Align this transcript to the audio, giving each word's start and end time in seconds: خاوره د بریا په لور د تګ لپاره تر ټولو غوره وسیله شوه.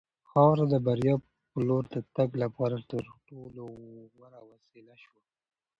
خاوره 0.29 0.65
د 0.69 0.75
بریا 0.85 1.15
په 1.51 1.59
لور 1.67 1.83
د 1.93 1.95
تګ 2.15 2.29
لپاره 2.43 2.77
تر 2.91 3.03
ټولو 3.27 3.63
غوره 4.13 4.41
وسیله 4.51 4.95
شوه. 5.03 5.21